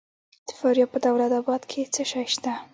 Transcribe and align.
د 0.47 0.49
فاریاب 0.59 0.89
په 0.93 0.99
دولت 1.05 1.31
اباد 1.39 1.61
کې 1.69 1.81
څه 1.93 2.01
شی 2.11 2.25
شته؟ 2.33 2.53